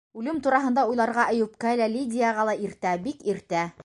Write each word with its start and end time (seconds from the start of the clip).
Үлем 0.19 0.37
тураһында 0.45 0.85
уйларға 0.91 1.25
Әйүпкә 1.33 1.75
лә, 1.83 1.89
Лидияға 1.97 2.47
ла 2.51 2.57
иртә, 2.69 2.95
бик 3.07 3.27
иртә! 3.35 3.63